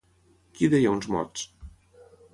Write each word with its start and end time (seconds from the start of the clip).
Qui 0.55 0.69
deia 0.75 0.95
uns 0.95 1.07
mots? 1.17 1.47